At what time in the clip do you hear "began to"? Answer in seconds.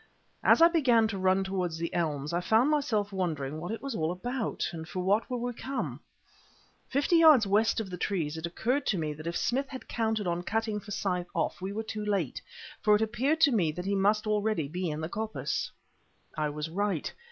0.67-1.17